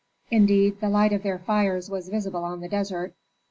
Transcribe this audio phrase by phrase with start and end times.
[0.31, 3.13] Indeed the light of their fires was visible on the desert.